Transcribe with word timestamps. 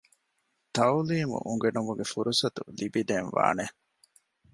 ތަޢުލީމު 0.75 1.35
އުނގެނުމުގެ 1.45 2.05
ފުރުޞަތު 2.11 2.61
ލިބިދޭން 2.77 3.29
ވާނެ 3.37 3.65